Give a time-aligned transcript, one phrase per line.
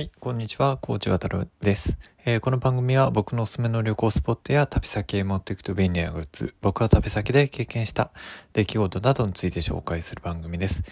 [0.00, 1.28] はい、こんにちは、コーチ渡
[1.60, 8.10] です、えー、この番組は僕のおすすめの旅行スポットや旅先へ持っていくと便利なグッズ、僕は旅先で経験した
[8.54, 10.84] 出来事などについて紹介する番組です。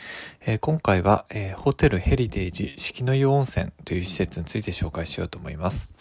[0.43, 5.95] えー、今回は、えー、ホテルヘリテージ四季の湯温泉という施設について紹介しようと思います。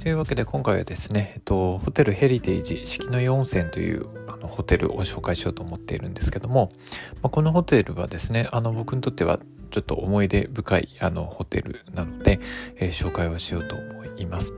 [0.00, 6.72] というわけで今回はですね、えっと、ホテルヘリテージ四季の湯温泉というあのホテルを紹介しようと思っているんですけども、
[7.16, 9.38] まあ、このホテルはですねあの僕にとっては
[9.70, 12.40] ちょっと思い出深いあのホテルなので、
[12.76, 14.54] えー、紹介をしようと思います。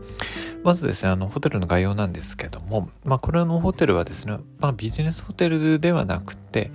[0.63, 6.71] まずですね、あのホテルの概要なんですけども、まあ、これのホテルはですね、まあ、ビジネスホテルではなくて、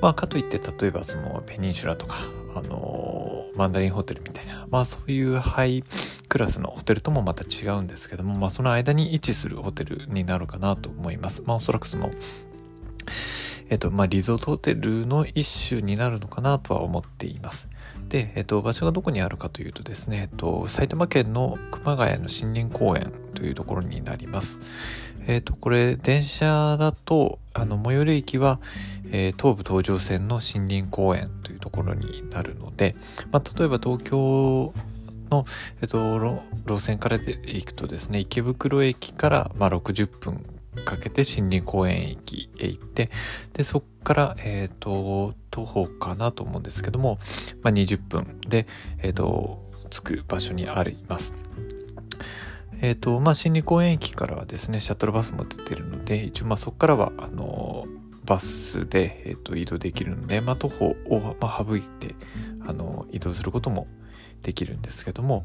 [0.00, 2.18] まあ、かといって例えばそのペニンシュラとか、
[2.54, 5.82] あのー、マンダリンホテルみたいな、まあそういうハイ
[6.28, 11.42] クラスのホテルともまた違うんですけども、まあその間に位置するホテルになるかなと思います。
[11.44, 12.10] まあおそらくその、
[13.68, 17.68] えっと、まあリゾートホテルの一種になるのかなとは思っています。
[18.08, 24.58] で、えっと、場所がどこにあるかというとですね、えっと、埼玉県の熊谷の森林公園というところになります。
[25.26, 28.60] えっと、これ、電車だと、あの、最寄り駅は、
[29.10, 32.94] えー、東武東上線の森林公園というところになるので、
[33.32, 34.72] まあ、例えば東京
[35.30, 35.46] の、
[35.80, 40.44] えっと、路線からで行くとですね、池袋駅から、まあ、60分
[40.84, 43.08] かけて森林公園駅へ行って、
[43.52, 47.18] で、そこから、えっ、ー、と、徒歩かなと思うんですけども、
[47.62, 48.66] まあ、20分で、
[49.02, 51.34] えっ、ー、と、着く場所にあります。
[52.82, 57.86] え、ー、と、まあ、森林公園駅からはですね、シャトルバスも出てるので、一応、まあ、そこからは、あの、
[58.26, 62.14] バスで、えーと、移動できるので、まあ、徒歩を、まあ、省いて
[62.66, 63.86] あの移動することも
[64.46, 65.44] できるんですけども、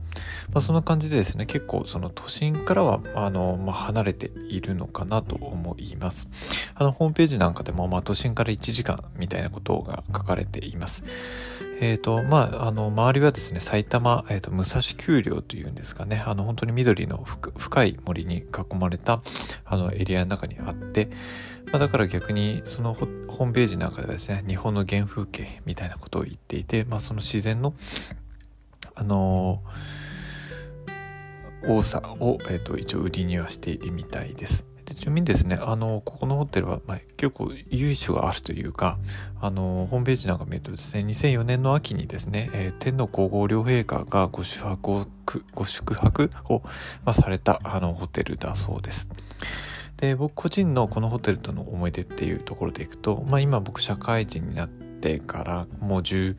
[0.54, 6.30] まあ、そんな感じでですね結構その都心からはあの、まあ、離れているのかなと思います。
[6.76, 11.04] あのホームページなんかでも、まあ、都心から1時間みたいなことが書かれています。
[11.80, 16.24] えっ、ー、とまああの周りはですね埼玉、えーと、武蔵丘陵というんですかね。
[16.24, 17.18] あの本当に緑の
[17.58, 19.24] 深い森に囲まれた
[19.66, 21.10] あのエリアの中にあって
[21.72, 27.74] まあ、だから逆にそのホームページなんかではですね日本の原風景みたいなことを言っていて、まあ、その自然の
[28.96, 34.66] あのー、多さを、えーと、一応売りにはしているみたいです。
[34.86, 38.98] でちなみにですね、あの、ここのホテルは、まあ、結構由緒があるというか、
[39.40, 45.08] あの、ホームページなんか見るとですね、2004年の秋にですね、えー、天皇皇后両陛下がご宿泊を、
[45.54, 46.62] ご宿泊を、
[47.06, 49.10] まあ、された、あの、ホテルだそうです。
[49.98, 56.36] で、僕個人のこのホテルとの思い出っていうところでいくと、まあ、今僕社会人になってからもう10、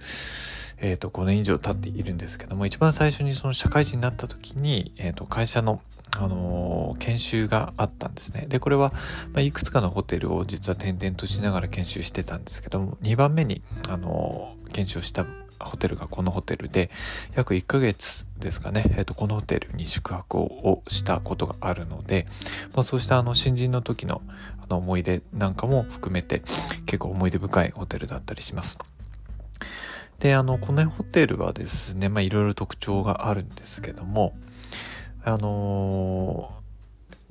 [0.83, 5.81] えっ、ー、と、5年以上経っているんですけども、一番最初にその社会人になった時に、えっ、ー、と、会社の、
[6.11, 8.47] あのー、研修があったんですね。
[8.49, 8.93] で、これは、
[9.33, 15.27] まあ、いくつかのホテルを実は転々としながら研修してたんですけども、2番目に、あの研修した
[15.61, 16.91] ホテルがこのホテルで、
[17.35, 22.27] 約1ヶ月ですかね、えっ、と、このホテルに宿泊をしたことがあるので、
[22.75, 24.21] まあ、そうしたあの、新人の時の
[24.63, 26.43] あの思い出なんかも含めて、
[26.87, 28.79] 結構思い出深いホテルだったりします。
[30.21, 34.37] で、あの、このホテルはですね、まあ、いろいろ特徴があるんですけども、
[35.25, 36.53] あの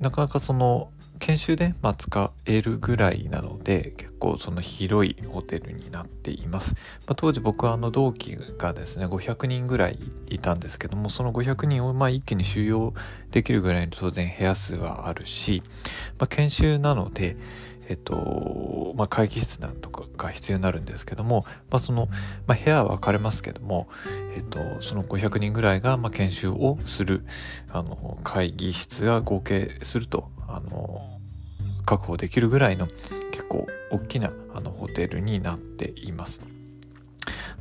[0.00, 0.90] ー、なかなかその、
[1.22, 6.74] 研修で、まあ、使えるぐらいなので、結構その広いホテルになっています。
[7.06, 12.92] まあ、当時僕はあの同期がですね、500人ぐらいいたんですけども、その500人をまあ一気に収容
[13.30, 15.62] できるぐらいの当然部屋数はあるし、
[16.18, 17.36] まあ、研修なので、
[17.88, 22.08] えっと、まあ、会議室なんとかが必要になるんですけども、まあ、その、
[22.48, 23.88] まあ、部屋は分かれますけども、
[24.34, 27.24] えっと、その500人ぐらいが、ま、研修をする、
[27.70, 31.11] あの、会議室が合計すると、あの、
[31.84, 32.88] 確保できるぐらいの
[33.30, 36.42] 結構大きなあのホテルになっています。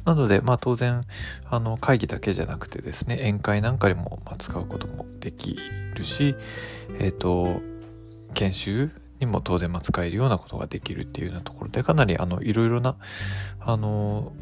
[0.06, 1.06] なので、まあ当然、
[1.46, 5.58] あの会議だけじゃなくてですね、宴会なんかにも使うこともでき
[5.96, 6.36] るし、
[7.00, 7.62] えっ、ー、と、
[8.34, 12.96] 研修にも当然使えるようなことができるっていうようなところで、かなりあの、いろいろな、
[13.60, 14.34] あの、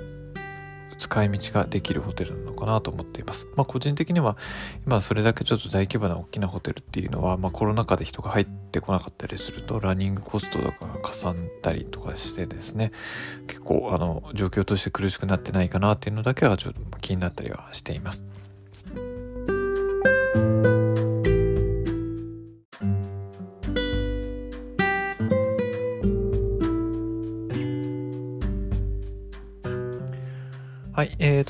[0.99, 3.47] 使い道ができるホテルなのかなと思っています。
[3.55, 4.37] まあ個人的には
[4.85, 12.91] 今それだけちょっと大規模な大きなホテルっていうのは、まあコロナ禍で人が入ってこなかったりするとランニングコストとかがかさんだりとかしてですね、
[13.47, 18.38] 結構あの状況として苦しくなってないかなっていうのだけはちょっと気になったりはしています。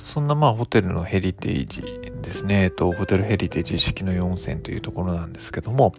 [0.10, 1.84] そんなまあホテルのヘリテージ
[2.24, 5.94] ですね、えっと、ホテルヘリテージ式の4選というところなんですけども、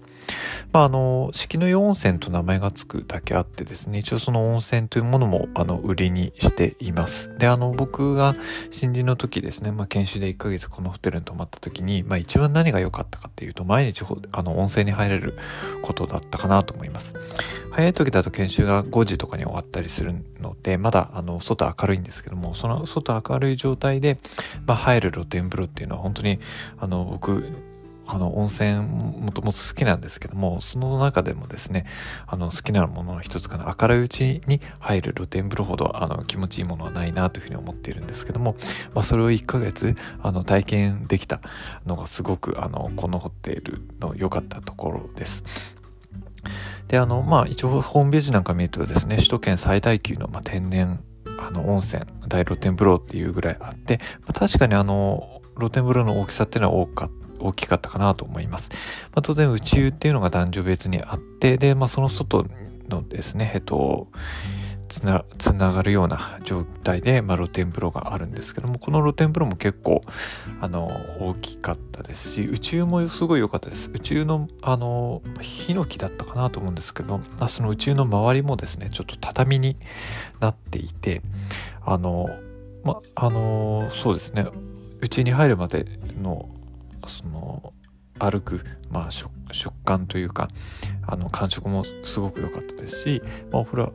[0.73, 7.37] まあ、あの、式の湯温泉と名前が付くだけあってですね、一応その温泉というものも、あの、売りにしています。
[7.39, 8.37] で、あの、僕が
[8.71, 15.37] 新人の時ですね、まあ、研修で1ヶ月このホテルに泊まった時に、まあ、一番何が良かったかっていうと、毎日、あの、温泉に入れる
[15.83, 17.15] ことだったかなと思います。
[17.73, 24.19] 早い時だと研修が5時とかに終わったりするので、まだ、あの、外明るいんですけども、その外明るい状態で、
[24.67, 26.39] まあ、入る露天風呂っていうのは本当に、
[26.79, 27.70] あの、僕、
[28.13, 31.87] あの、温泉もともと好きなんですけども、その中でもですね、
[32.27, 38.57] あの、好きなものの一つかな、明るいうちに入る露天風呂ほど、あの、気持ちいいものはないなというふうに思っているんですけども、
[38.95, 41.41] まあ、それを1ヶ月、あの、体験できた
[41.87, 45.45] のがすごく、あの、このホテルの良かったところです。
[46.89, 51.03] で、あの、まあ、一応ホームページなんか見るとですね、首都圏最大級の、まあ、天然
[51.41, 57.11] あの温泉大露天風呂っていうぐらいあって、まあ、確かにあの露天風呂の大きさっていうのは多かっ
[57.41, 58.71] 大きかったかなと思います。
[59.13, 62.47] まあ、当然宇宙っていうのが男女別にあってで、まあ、その外
[62.89, 64.09] のですねえっと
[64.91, 70.03] つな、つながるような状態で、まあ、露天風呂があるんですけども、この露天風呂も結構、
[70.61, 70.91] あの、
[71.21, 73.91] 大きかったですし、宇宙もすごい良かったです。
[73.95, 79.77] 宇宙の、あの、ヒノキだったかなと思うんですけど、まあ、その宇宙の周りもですね、ちょっと畳に
[80.41, 81.23] なっていて、
[81.87, 82.29] あの、
[82.83, 84.47] ま、あの、そうですね、
[85.01, 85.87] うちに入るまで
[86.21, 86.49] の、
[87.11, 87.73] その、
[88.21, 88.61] 歩く、
[88.91, 89.31] まあ、食
[89.85, 90.49] 感というか
[91.07, 93.93] あの感触もすごく良かったですし、まあ、お風呂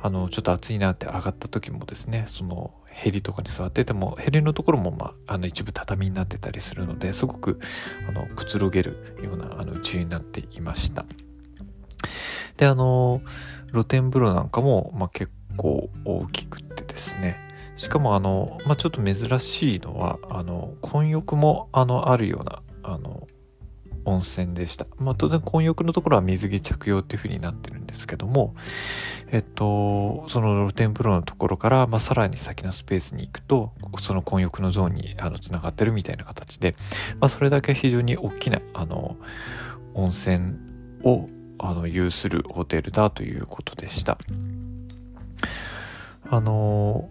[0.00, 7.58] あのちょっと暑いなって上がった時もですねそのヘリとかに座っててもヘリのところも、まあ、あの一部畳になってたりするのですごく
[8.08, 11.04] あのくつろげるようなあの宇宙になっていました。
[12.56, 13.22] であの
[13.72, 17.43] 露天風呂なんかも、まあ、結構大きくてですね
[17.76, 23.26] しかもあの、まあ、ちょっと珍しいのはあの混浴もあのあるようなあの
[24.04, 24.86] 温泉でした。
[24.98, 28.54] まあ当然混浴のところは水着着用っていう風になってるんですけども、
[29.30, 36.76] えっと、その露天風呂のところから、まあさらに先のスペースに行くと、その混浴のゾーンにあの繋がってるみたいな形で、
[37.18, 39.16] まあそれだけ非常に大きな、あの、
[39.94, 40.54] 温泉
[41.02, 41.26] を
[41.58, 44.18] あの有するホテルだということでした。
[46.28, 47.08] あの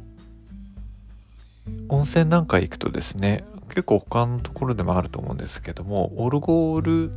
[1.89, 7.11] 温泉なんか行くとですね結構他のところでもあると思うんですけどもオルゴール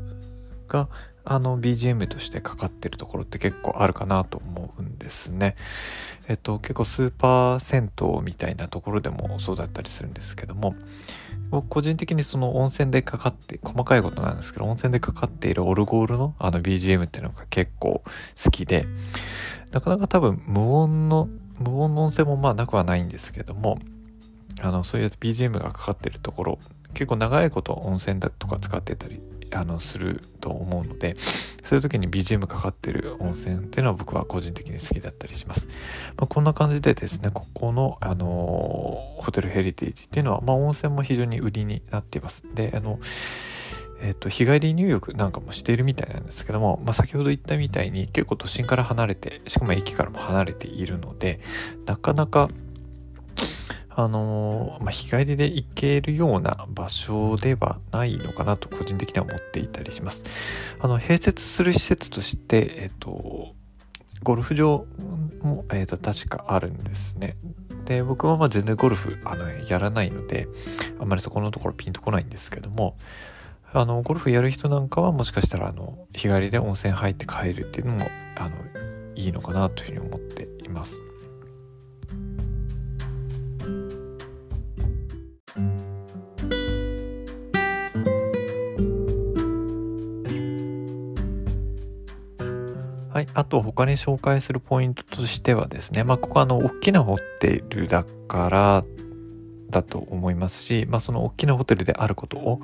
[0.69, 0.89] が
[1.29, 5.57] あの BGM としてかかってるところって結構あるかなと思うんですね。
[6.29, 10.77] えっと結構スーパー銭湯みたいなところでもそうだったりするんですけども
[11.51, 18.03] 僕個人的にその温泉でかかって細かいことなんですけど温泉でかかっているオルゴールのあの BGM っていうのが結構
[18.43, 18.87] 好きで
[19.73, 21.29] なかなか多分無音の
[21.59, 23.79] 無音の温泉もまあなくはないんですけども
[24.61, 26.59] あのそういう BGM がかかってるところ
[26.95, 29.21] 結構長いこと温泉だとか使ってたり
[29.53, 31.17] あのすると思うので
[31.63, 35.67] そういう時に BGM かかってる温泉っていうのは僕は個人的に好きだったりします、
[36.17, 38.27] まあ、こんな感じでですねここの、あの
[39.19, 42.45] ホテルヘリテージっていうのは、まあ、温泉も非常に売りになっています。
[42.55, 42.99] であの
[43.99, 51.41] えっ、と、日帰り入浴なんかもしているみたいなんですけども、まあ、先ほど言ったみたいに結構都心から離れて、しかも駅からも離れているので、
[51.87, 52.51] なかなか
[53.99, 60.23] あのまあ、日帰りで行けるような場所ではないのかなと個人的には思っていたりします。
[60.81, 63.55] あの、併設する施設として、えっ、と、
[64.23, 64.85] ゴルフ場
[65.41, 67.39] も、えっ、と、確かあるんですね。
[67.87, 70.47] で、僕はま全然ゴルフ、あの、やらないので、
[71.01, 72.99] あんまりそこのところピンとこないんですけども、
[73.73, 78.07] あの、ゴルフやる人なんかはもしかしたら、あの、日帰りで温泉入って帰るっていうのも、
[78.37, 78.57] あの、
[79.15, 81.01] いいのかなというふうに思っています。
[93.35, 98.85] あと他に紹介するポイントとしてはですね、まあ、ここあの、大きなホテルだから
[99.71, 102.61] だと思いますし、まあ、その大きなホテルであることを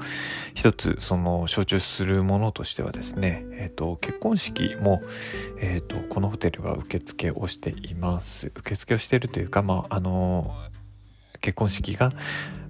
[0.54, 5.02] 一つその象徴するものとしてはですね、え、ー、と、結婚式も、
[5.58, 8.52] えっ、ー、と、このホテルは受付をしています。
[8.56, 10.54] 受付をしているというか、まあ、あの、
[11.40, 12.12] 結婚式が、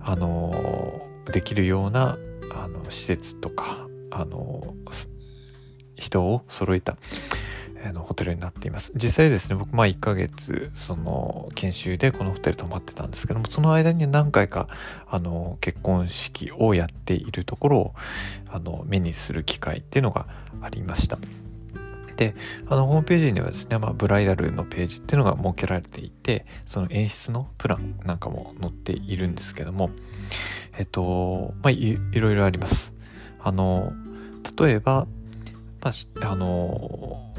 [0.01, 2.19] あの、できるような、
[2.55, 4.75] あの、施設とか、あの、
[5.97, 6.97] 人を揃えた、
[7.85, 8.93] あのホテルになっています。
[8.95, 14.69] 実際ですね、僕まあ1ヶ月その研修でこのホテル泊まってたんですけども、その間に何回か
[15.09, 17.95] あの結婚式をやっているところを
[18.49, 20.27] あの目にする機会っていうのが
[20.61, 21.19] ありました。
[22.17, 22.35] で、
[22.69, 29.91] あのホームページにはですね、まあ、ブライダルのページっていうのが設けられていて、その演出のプランなんかも載っているんですけども、
[30.79, 32.95] えっと、まあい、ろいろあります。
[33.41, 33.93] あの、
[34.59, 35.07] 例えば、
[35.81, 37.32] まあ、あの、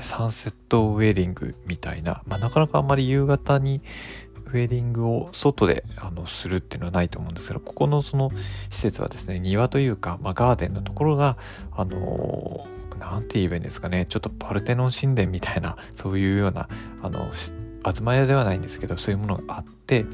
[0.00, 3.82] ー、サンセットウェディングみたいな、まあ、なかなかあんまり夕方に
[4.46, 8.30] ウェディングを外であのするっていうのはないと思うんですがここのその
[8.70, 11.36] 施設はですね庭というか、まあ、ガーデンのところが
[11.72, 12.66] あの
[12.98, 16.68] 何て言えばいいんですかねちょっとパルテノン神殿みたいなそういうような
[17.02, 17.30] あの
[17.84, 20.04] 東屋ではないんですけどそういうものがあって、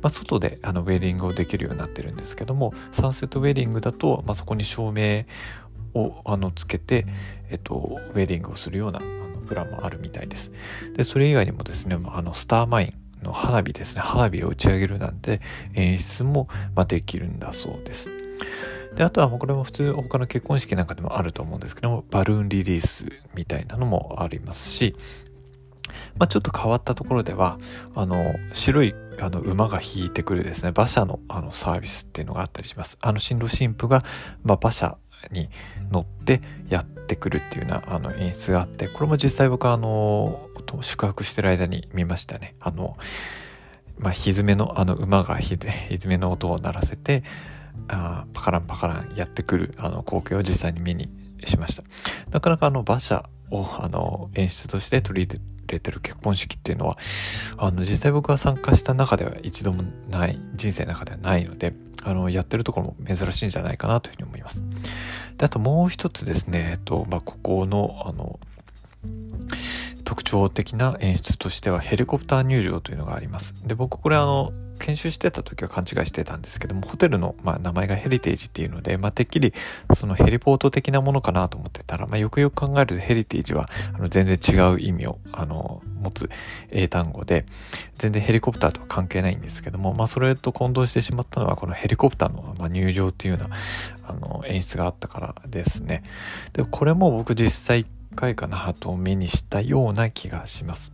[0.00, 5.24] まあ、外であのウェディングをできるようになってるんですけどもサンセットウェディングだと、まあ、そこに照明
[5.94, 7.06] をあのつけて、
[7.50, 9.00] えっと、ウェディングをするような
[9.42, 10.52] プランもあるみたいです。
[10.94, 15.40] でそれ以外にもですねあのスターマインの花火ですね花火を打ち上げるなんて
[15.74, 18.10] 演出も、ま、できるんだそうです。
[18.94, 24.94] であとはもうこれも普通他の結婚式なんかでもあると思うんですけどもバルーンリリースみたいなのもありますし
[26.18, 27.58] まあ、ちょっと変わったところでは
[27.94, 34.04] あの白いあの馬が引いてくるですね馬車のあのサービスっていうのがあったりしますあの新郎新婦が、
[34.42, 34.96] まあ、馬車
[35.30, 35.48] に
[35.90, 40.48] 乗ってやってくるっていうようなあの演出があってこれも実際僕はあの
[40.80, 42.96] 宿泊してる間に見ましたねあの
[43.98, 45.68] まあ、ひのあの馬がひず
[46.08, 47.22] めの音を鳴らせて
[47.88, 51.08] あパカランパカランやってくるあの光景を実際に目に
[51.44, 51.84] しました
[52.30, 56.98] なかなかあの馬車をあの演出として取り入れてる結婚式っていうのは
[57.56, 64.64] あの実際僕が参加した中では一度もない人生の中ではないのであのやってるところも珍しいんじゃないかなというふうに思います。
[65.42, 68.38] であともう一つですね、えっとまあ、ここのあの
[70.04, 73.52] 特徴的な演出としてはヘリコプター入場というのがあります。
[73.66, 79.54] で僕これあの研修してた時は勘違いしてたんですけどもホテルの、まあ、名前がヘリテージっていうので、まあ、てっきり
[79.94, 86.28] そのヘリポート的なものかなと思ってたら、まあ、よくよく考えるとヘリテージはあの全然違う意味をあの持つ
[86.70, 87.46] 英単語で
[87.96, 93.56] 全然ヘリコプターとは関係ないんですけども、まあ、それと混同してしまったのはこのヘリコプターの、ま入場っていうような
[94.08, 96.02] あの演出があったからですね
[96.52, 97.86] でこれも僕実際1
[98.16, 100.92] 回かなと目にしたような気がします。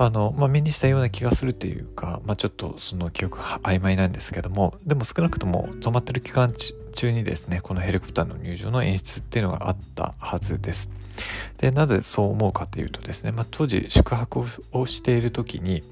[0.00, 6.54] あの、まあ、目にしたような気がするというか、まあ、ちょっとその記憶曖昧なんですけども、でも少なくとも止まってる期間
[6.94, 10.88] 中にですね、このヘリコプターの入場の演出っていうのがあったはずです。
[11.56, 15.82] で、なぜそう思うかというとですね、まあ、当時宿泊をしている時に、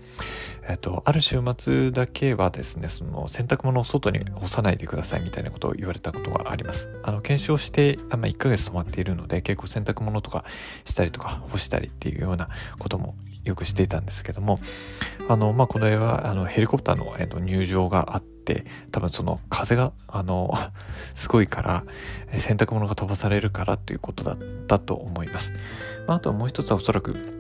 [0.69, 6.89] えっと、ある週末だけはですね、その洗濯物を外に干さないでくださいみたいなことを言われたことがあります。
[7.03, 10.45] あの、研修をして、まあ、1ヶ月泊まっているので、結構洗濯物とか
[10.85, 12.49] したりとか干したりっていうような
[12.79, 14.59] こともよくしていたんですけども
[15.29, 20.53] あの、まあ、この絵はあのヘリコプターの、えっと、入場があって多分その風があの
[21.15, 21.85] すごいから
[22.37, 25.53] 洗濯物が飛ばされるからということだったと思います。
[26.07, 27.37] まあ、あともう一つはおそらく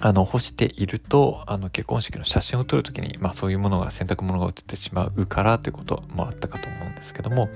[0.00, 7.48] あの干しているとあの結婚式の写真を撮る時に、まあ、そういうものが洗濯物が写ってしまうからということもあったかと思うんですけども、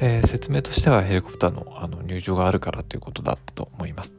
[0.00, 4.16] えー、説明としてはヘリコプターのあの入場があるからということだったと思います。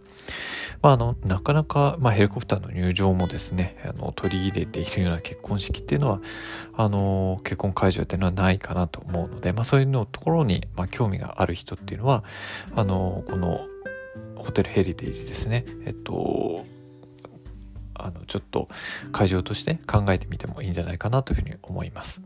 [0.81, 6.21] まあ、あの、なかなか、まあ、ヘリコプターの入場もですね、あの、取り入れているような結婚式っていうのは、
[6.75, 12.23] あの、結婚会場っていうのはないかなと思うので、まあ、そういうのところに、まあ、興味がある人っていうのは、
[12.75, 13.67] あの、この、
[14.35, 16.65] ホテルヘリテージですね、えっと、
[17.95, 18.69] あの、ちょっと
[19.11, 22.21] 会場として考えてみてもいいんじゃないかなというふうに思います。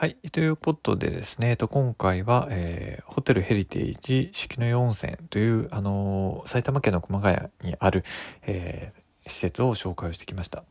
[0.00, 0.16] はい。
[0.32, 8.02] ということでですね、えっと、今回は、えー、ホテルヘリテージ四季の湯温泉という、あのー、埼玉県の熊谷にある、
[8.46, 10.64] えー、施設を紹介をしてきました。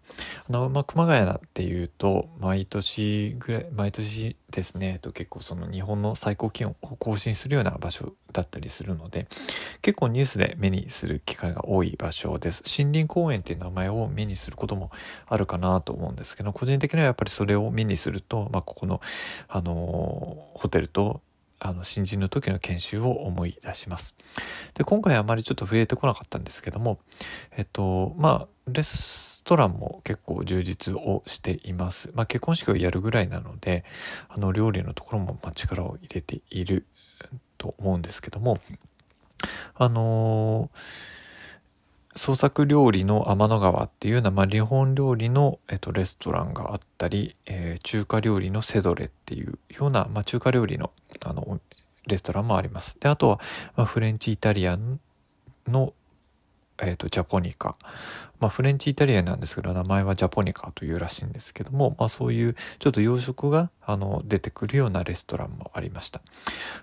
[0.50, 9.28] あの、まあ、熊谷っていうと、毎年ぐらい、毎年ですね、と結構その日本の最高気温を更新するような場所だったりするので、
[9.82, 12.64] 結構ニュースで目にする機会が多い場所です。
[12.66, 14.92] 森林公園っていう名前を目にすることも
[15.28, 19.02] あるかなと思うんですけど、個人的にはやっぱりそれを目にすると、まあ、ここの、
[19.48, 21.22] あのー、ホテルと
[21.60, 24.16] あの新人の時の研修を思い出します。
[24.74, 27.00] で今回あまりちょっと増えてこなかったんですけども
[27.56, 32.12] えっとまあレストランも結構充実をしています。
[32.14, 33.84] まあ、結婚式をやるぐらいなので
[34.30, 36.86] あの料理のところもま力を入れている
[37.58, 38.60] と思うんですけども
[39.76, 41.20] あのー
[42.16, 50.92] 創作料理の天の川っていうような、まあ、日本料理の、えっと、レストランがあったり、えー、中華料理のセドレっていうような、まあ、中華料理の
[51.24, 51.39] あの
[52.10, 52.98] レストランもあります。
[53.00, 53.40] であとは、
[53.76, 55.00] まあ、フレンチイタリアン
[55.68, 55.94] の
[56.82, 57.76] えっ、ー、と、ジャポニカ。
[58.40, 66.22] まあ、フレンチイタリアンなんですけど、名前はジャポニカというらしいんですけども、まあ、そういうちょっと洋食が、あの、出てくるようなレストランもありました。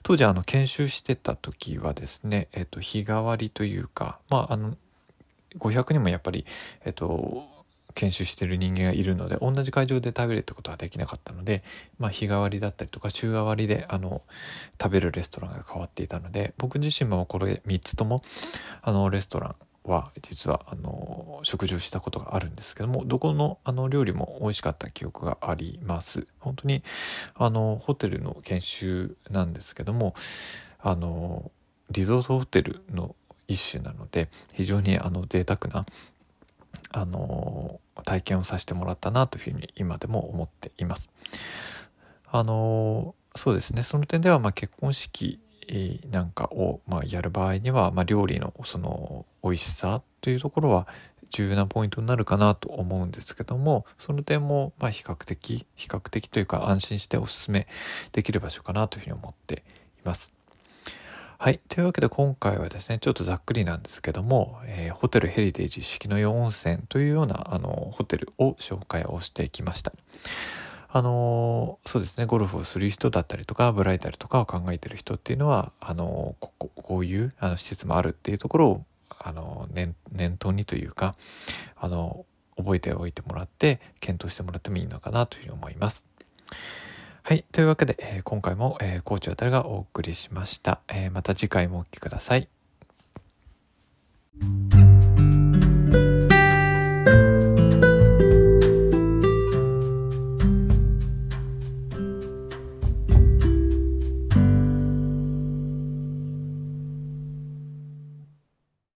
[0.02, 4.76] 当時、あの、研修してた時はですね、えっ、ー、と、日替わりというか、まあ、あの、
[5.58, 6.44] 500人もやっぱり、
[6.84, 7.55] えっ、ー、と、
[7.96, 11.64] 研修してる人間がいるので同じ会場で食べるってことはできなかったので、
[11.98, 14.22] まあ、日替わりだったりとか週替わりであの
[14.80, 18.22] 食べるレストランが変わっていたので僕自身もこれ3つとも
[18.82, 26.26] あのレストランは実はあの食事をしたことがあるんですけどもどこのあの料理も美味しかった記憶があります。
[26.38, 26.82] 本当に
[27.34, 30.14] あのホテルの研修なんですけども
[30.80, 31.50] あの
[31.90, 33.14] リゾートホテルの
[33.48, 35.86] 一種なので非常にあの贅沢な
[36.96, 41.10] あの体験をさせてもらったなというふうに今でも思っています。
[42.32, 45.38] あのそうですねその点ではま結婚式
[46.10, 50.88] なんかをまやる場合には、ま、料理のその美味しさというところは
[51.30, 57.66] 重要なポイントになるかなと思うんですけどもその点もま比較的比較的というか安心しておすすめ
[58.12, 59.64] できる場所かなというふうに思って
[59.98, 60.35] います。
[61.38, 61.60] はい。
[61.68, 69.92] というわけで今回はですね、ちょっとざっくりなんですけども、えー、ホテルヘリテージ式の湯温泉というような、あの、ホテルを紹介をしてきました。
[70.88, 81.14] あのそうですね、ゴルフをする人だったりとか、ブライダルとかを考えてる人っていうのは、あのこここういうあの施設もあるっていうところを、あの念念頭にというか、
[81.76, 82.24] あの
[82.56, 86.06] 覚えておいてもらって、検討してもらってもいいのかなというふうに思います。
[87.28, 87.44] はい。
[87.50, 90.78] というわけで、えー、今回も、えー、コーチあたりがお送りしました。
[90.86, 92.48] えー、また次回もお聴きください。